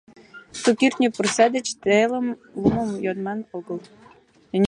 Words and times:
—Ту 0.61 0.69
кӱртньӧ 0.79 1.07
пурса 1.15 1.45
деч 1.55 1.67
телым 1.83 2.27
лумым 2.61 2.91
йодман 3.05 3.39
огыл! 3.57 3.77